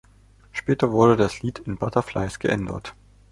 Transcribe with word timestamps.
Später 0.51 0.91
wurde 0.91 1.15
das 1.15 1.43
Lied 1.43 1.59
in 1.59 1.77
"Butterflies" 1.77 2.39
geändert. 2.39 2.95